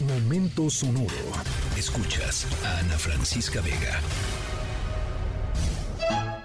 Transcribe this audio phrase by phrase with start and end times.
[0.00, 1.08] Momento sonoro.
[1.76, 4.00] Escuchas a Ana Francisca Vega.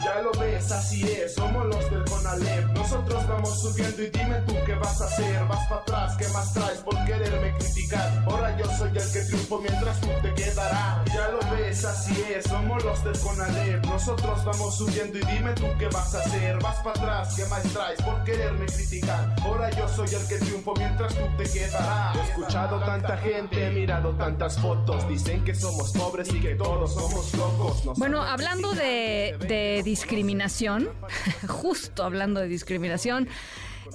[0.03, 2.65] Ya lo ves, así es, somos los del Conalep.
[2.73, 5.45] Nosotros vamos subiendo y dime tú qué vas a hacer.
[5.45, 8.23] Vas para atrás, ¿qué más traes por quererme criticar?
[8.27, 10.32] Ahora yo soy el que triunfo mientras tú te.
[11.73, 13.83] Ves, así es, somos los del Conalep.
[13.87, 16.61] Nosotros vamos subiendo y dime tú qué vas a hacer.
[16.61, 19.35] Vas para atrás, ¿qué más traes por quererme criticar?
[19.41, 22.15] Ahora yo soy el que triunfo mientras tú te quedarás.
[22.15, 25.09] He escuchado tanta gente, he mirado tantas fotos.
[25.09, 27.85] Dicen que somos pobres y que todos somos locos.
[27.85, 30.89] No Bueno, hablando de, discriminación,
[31.47, 33.27] justo hablando de discriminación,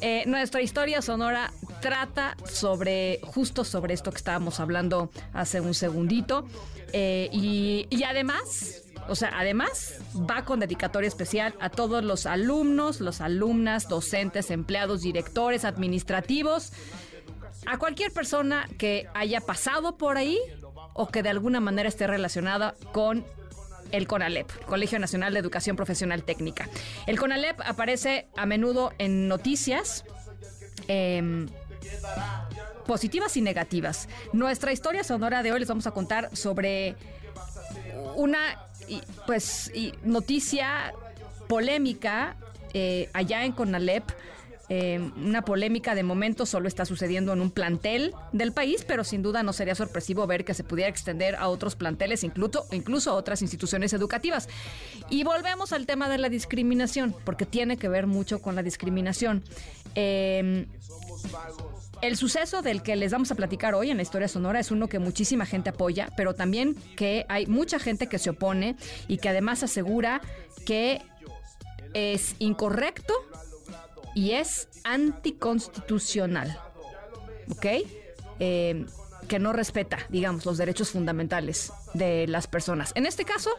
[0.00, 6.46] eh, nuestra historia sonora trata sobre, justo sobre esto que estábamos hablando hace un segundito.
[6.92, 13.00] eh, y, y además, o sea, además va con dedicatoria especial a todos los alumnos,
[13.00, 16.72] los alumnas, docentes, empleados, directores, administrativos,
[17.66, 20.38] a cualquier persona que haya pasado por ahí
[20.94, 23.24] o que de alguna manera esté relacionada con
[23.92, 26.68] el CONALEP, Colegio Nacional de Educación Profesional Técnica.
[27.06, 30.04] El CONALEP aparece a menudo en noticias.
[30.86, 31.48] em,
[32.86, 34.08] positivas y negativas.
[34.32, 36.96] Nuestra historia sonora de hoy les vamos a contar sobre
[38.16, 38.38] una
[39.26, 39.70] pues
[40.02, 40.94] noticia
[41.48, 42.36] polémica
[42.74, 44.04] eh, allá en Conalep.
[44.70, 49.22] Eh, una polémica de momento solo está sucediendo en un plantel del país, pero sin
[49.22, 53.14] duda no sería sorpresivo ver que se pudiera extender a otros planteles, incluso, incluso a
[53.14, 54.48] otras instituciones educativas.
[55.08, 59.42] Y volvemos al tema de la discriminación, porque tiene que ver mucho con la discriminación.
[59.94, 60.66] Eh,
[62.00, 64.88] el suceso del que les vamos a platicar hoy en la historia sonora es uno
[64.88, 68.76] que muchísima gente apoya, pero también que hay mucha gente que se opone
[69.08, 70.20] y que además asegura
[70.64, 71.02] que
[71.94, 73.14] es incorrecto
[74.18, 76.58] y es anticonstitucional.
[77.52, 77.66] ¿Ok?
[78.40, 78.84] Eh,
[79.28, 82.90] que no respeta, digamos, los derechos fundamentales de las personas.
[82.96, 83.50] En este caso,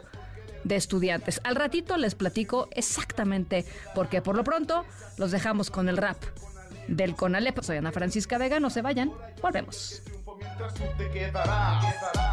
[0.66, 1.40] de estudiantes.
[1.46, 4.22] Al ratito les platico exactamente por qué.
[4.22, 4.84] Por lo pronto,
[5.16, 6.22] los dejamos con el rap
[6.90, 7.62] del Conalep.
[7.62, 10.02] Soy Ana Francisca Vega, no se vayan, volvemos.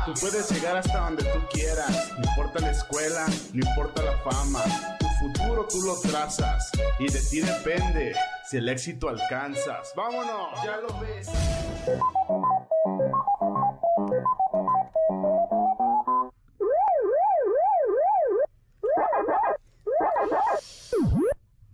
[0.04, 4.95] Tú puedes llegar hasta donde tú quieras, no importa la escuela, no importa la fama.
[5.18, 9.92] Tu futuro tú lo trazas y de ti depende si el éxito alcanzas.
[9.96, 11.28] Vámonos, ya lo ves.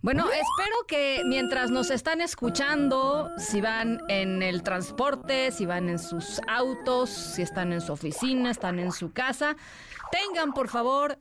[0.01, 5.97] Bueno, espero que mientras nos están escuchando, si van en el transporte, si van en
[5.97, 9.55] sus autos, si están en su oficina, están en su casa,
[10.11, 11.17] tengan por favor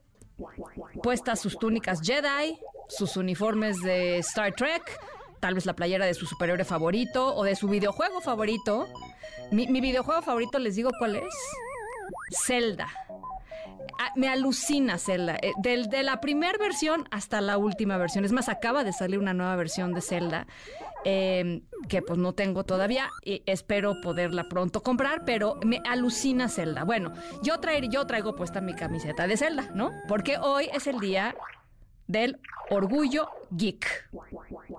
[1.02, 2.58] puestas sus túnicas Jedi,
[2.88, 4.82] sus uniformes de Star Trek,
[5.40, 8.86] tal vez la playera de su superhéroe favorito o de su videojuego favorito.
[9.50, 11.34] Mi, videojuego favorito, les digo cuál es.
[12.46, 12.88] Zelda.
[14.00, 15.36] Ah, me alucina Zelda.
[15.42, 18.24] Eh, del- de la primera versión hasta la última versión.
[18.24, 20.46] Es más, acaba de salir una nueva versión de Zelda
[21.04, 26.84] eh, que pues no tengo todavía y espero poderla pronto comprar, pero me alucina Zelda.
[26.84, 29.90] Bueno, yo, traer, yo traigo puesta mi camiseta de Zelda, ¿no?
[30.08, 31.34] Porque hoy es el día
[32.06, 32.38] del
[32.70, 34.08] orgullo geek.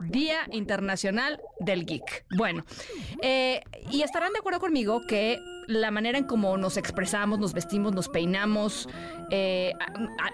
[0.01, 2.25] Día Internacional del Geek.
[2.38, 2.66] Bueno,
[3.22, 7.94] eh, y estarán de acuerdo conmigo que la manera en cómo nos expresamos, nos vestimos,
[7.94, 8.88] nos peinamos,
[9.29, 9.74] eh,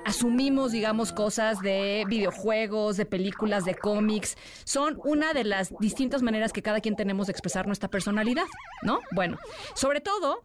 [0.06, 6.54] asumimos, digamos, cosas de videojuegos, de películas, de cómics, son una de las distintas maneras
[6.54, 8.46] que cada quien tenemos de expresar nuestra personalidad,
[8.82, 9.00] ¿no?
[9.12, 9.38] Bueno,
[9.76, 10.44] sobre todo,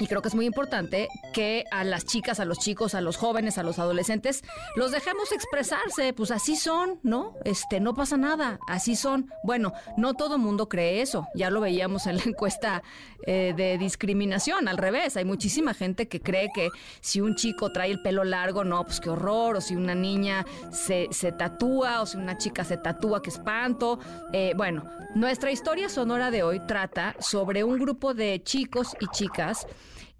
[0.00, 3.16] y creo que es muy importante que a las chicas, a los chicos, a los
[3.16, 4.42] jóvenes, a los adolescentes,
[4.76, 7.34] los dejemos expresarse, pues así son, ¿no?
[7.44, 9.30] Este, no pasa nada, así son.
[9.42, 12.82] Bueno, no todo mundo cree eso, ya lo veíamos en la encuesta
[13.26, 17.90] eh, de discriminación, al revés, hay muchísima gente que cree que si un chico trae
[17.90, 22.06] el pelo largo, no, pues qué horror, o si una niña se, se tatúa, o
[22.06, 23.98] si una chica se tatúa, qué espanto.
[24.32, 29.57] Eh, bueno, nuestra historia sonora de hoy trata sobre un grupo de chicos y chicas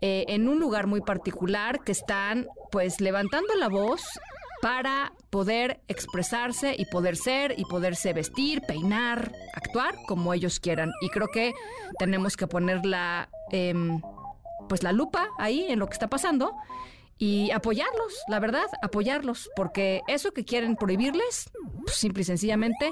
[0.00, 4.02] eh, en un lugar muy particular que están pues levantando la voz
[4.60, 10.90] para poder expresarse y poder ser y poderse vestir, peinar, actuar como ellos quieran.
[11.00, 11.52] Y creo que
[11.98, 14.00] tenemos que poner la, em,
[14.68, 16.54] pues la lupa ahí en lo que está pasando
[17.18, 21.50] y apoyarlos, la verdad, apoyarlos, porque eso que quieren prohibirles,
[21.84, 22.90] pues, simple y sencillamente,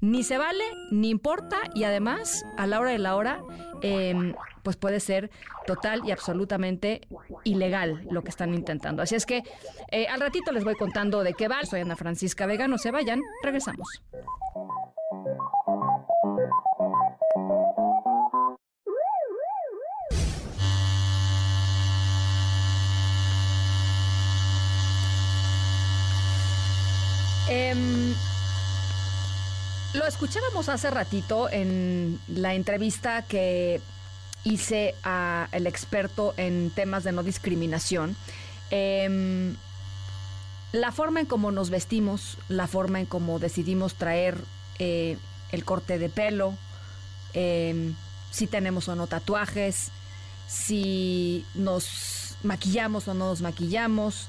[0.00, 3.40] ni se vale, ni importa, y además, a la hora de la hora,
[3.82, 5.30] em, pues puede ser
[5.66, 7.06] total y absolutamente
[7.44, 9.02] ilegal lo que están intentando.
[9.02, 9.42] Así es que
[9.90, 11.64] eh, al ratito les voy contando de qué va.
[11.64, 14.02] Soy Ana Francisca Vega, no se vayan, regresamos.
[27.48, 28.14] Em,
[29.94, 33.80] lo escuchábamos hace ratito en la entrevista que
[34.44, 38.16] hice al experto en temas de no discriminación.
[38.70, 39.56] Em,
[40.72, 44.36] la forma en cómo nos vestimos, la forma en cómo decidimos traer
[44.78, 45.16] eh,
[45.50, 46.54] el corte de pelo,
[47.32, 47.94] em,
[48.30, 49.90] si tenemos o no tatuajes,
[50.46, 54.28] si nos maquillamos o no nos maquillamos,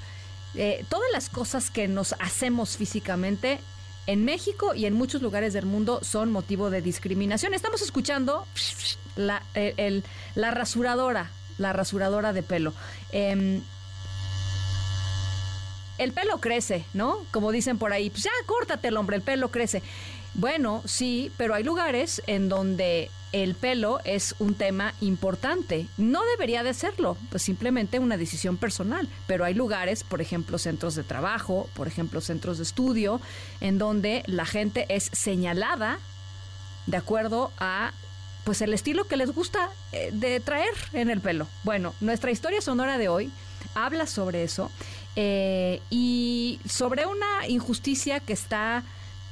[0.55, 3.59] eh, todas las cosas que nos hacemos físicamente
[4.07, 7.53] en México y en muchos lugares del mundo son motivo de discriminación.
[7.53, 8.47] Estamos escuchando
[9.15, 9.43] la,
[10.35, 12.73] la rasuradora, la rasuradora de pelo.
[13.11, 13.61] Em,
[15.99, 17.25] el pelo crece, ¿no?
[17.31, 19.83] Como dicen por ahí, pues ya córtate el hombre, el pelo crece.
[20.33, 25.87] Bueno, sí, pero hay lugares en donde el pelo es un tema importante.
[25.97, 29.07] No debería de serlo, pues simplemente una decisión personal.
[29.27, 33.21] Pero hay lugares, por ejemplo, centros de trabajo, por ejemplo, centros de estudio,
[33.61, 35.99] en donde la gente es señalada
[36.87, 37.91] de acuerdo a
[38.43, 41.47] pues el estilo que les gusta eh, de traer en el pelo.
[41.63, 43.31] Bueno, nuestra historia sonora de hoy
[43.75, 44.71] habla sobre eso
[45.15, 48.83] eh, y sobre una injusticia que está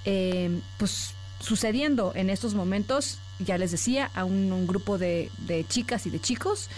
[0.06, 5.30] eh, pues sucediendo en estos momentos ya les decía, a un, grupo de,
[5.70, 6.70] chicas y de chicos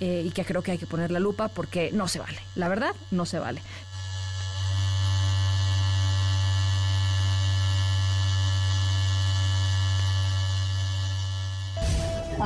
[0.00, 2.38] eh, y que creo que hay que poner la lupa porque no se vale.
[2.54, 3.60] La verdad, no se vale.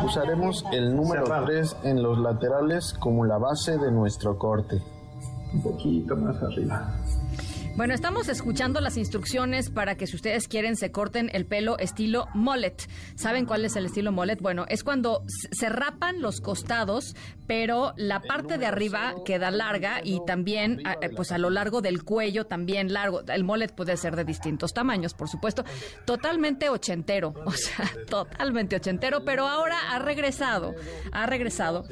[0.05, 4.83] Usaremos el número 3 en los laterales como la base de nuestro corte.
[5.55, 6.95] Un poquito más arriba.
[7.77, 12.27] Bueno, estamos escuchando las instrucciones para que si ustedes quieren se corten el pelo estilo
[12.33, 12.77] mullet.
[13.17, 14.41] ¿Saben cuál es el estilo mullet?
[14.41, 17.15] Bueno, es cuando se rapan los costados,
[17.47, 22.03] pero la parte de arriba queda larga y también eh, pues a lo largo del
[22.03, 23.21] cuello también largo.
[23.29, 25.63] El mullet puede ser de distintos tamaños, por supuesto.
[26.07, 30.75] Totalmente ochentero, o sea, totalmente ochentero, pero ahora ha regresado,
[31.13, 31.85] ha regresado.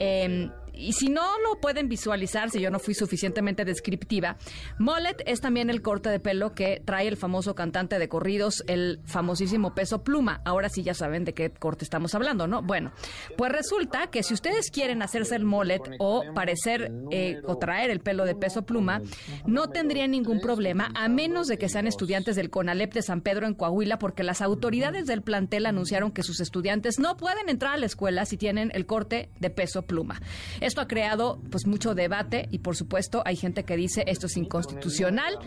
[0.00, 4.36] Eh, y si no lo pueden visualizar, si yo no fui suficientemente descriptiva,
[4.78, 9.00] mullet es también el corte de pelo que trae el famoso cantante de corridos, el
[9.04, 10.40] famosísimo peso pluma.
[10.44, 12.62] Ahora sí ya saben de qué corte estamos hablando, ¿no?
[12.62, 12.92] Bueno,
[13.36, 18.00] pues resulta que si ustedes quieren hacerse el mullet o parecer eh, o traer el
[18.00, 19.00] pelo de peso pluma,
[19.46, 23.46] no tendrían ningún problema a menos de que sean estudiantes del CONALEP de San Pedro
[23.46, 27.76] en Coahuila, porque las autoridades del plantel anunciaron que sus estudiantes no pueden entrar a
[27.76, 30.20] la escuela si tienen el corte de peso pluma.
[30.60, 34.36] Esto ha creado pues mucho debate y por supuesto hay gente que dice esto es
[34.36, 35.38] inconstitucional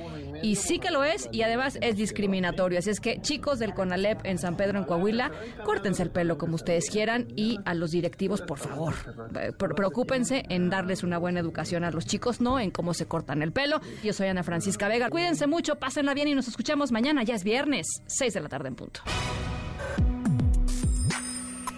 [0.42, 2.80] y sí que lo es y además es discriminatorio.
[2.80, 5.32] Así es que chicos del CONALEP en San Pedro en Coahuila,
[5.64, 8.94] córtense el pelo como ustedes quieran y a los directivos por favor,
[9.40, 13.42] eh, preocúpense en darles una buena educación a los chicos, no en cómo se cortan
[13.44, 13.82] el pelo.
[14.04, 15.10] Yo soy Ana Francisca Vega.
[15.10, 18.70] Cuídense mucho, pásenla bien y nos escuchamos mañana, ya es viernes, 6 de la tarde
[18.70, 19.02] en punto.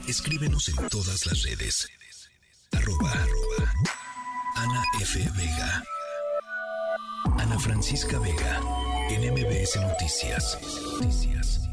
[0.08, 1.88] Escríbenos en todas las redes
[2.76, 3.25] Arroba,
[5.06, 5.20] F.
[5.36, 5.84] Vega.
[7.38, 8.60] Ana Francisca Vega.
[9.12, 10.58] En MBS Noticias.
[11.00, 11.65] Noticias.